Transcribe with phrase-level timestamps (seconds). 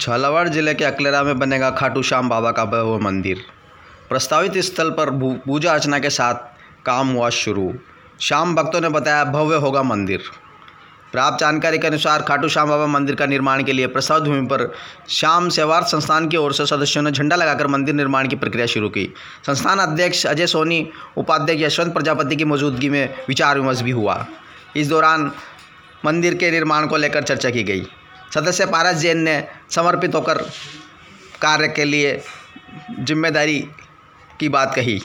[0.00, 3.38] झालावाड़ ज़िले के अकलेरा में बनेगा खाटू श्याम बाबा का भव्य मंदिर।
[4.08, 5.10] प्रस्तावित स्थल पर
[5.46, 6.34] पूजा अर्चना के साथ
[6.86, 7.72] काम हुआ शुरू।
[8.20, 10.22] श्याम भक्तों ने बताया, भव्य होगा मंदिर।
[11.12, 14.70] प्राप्त जानकारी के अनुसार खाटू श्याम बाबा मंदिर का निर्माण के लिए प्रसाद भूमि पर
[15.08, 18.88] श्याम सेवार संस्थान की ओर से सदस्यों ने झंडा लगाकर मंदिर निर्माण की प्रक्रिया शुरू
[18.88, 19.12] की।
[19.46, 20.86] संस्थान अध्यक्ष अजय सोनी,
[21.16, 24.24] उपाध्यक्ष यशवंत प्रजापति की मौजूदगी में विचार विमर्श भी हुआ।
[24.76, 25.30] इस दौरान
[26.04, 27.86] मंदिर के निर्माण को लेकर चर्चा की गई।
[28.34, 30.38] सदस्य पारस जैन ने समर्पित होकर
[31.42, 32.20] कार्य के लिए
[33.00, 33.58] ज़िम्मेदारी
[34.40, 35.00] की बात कही।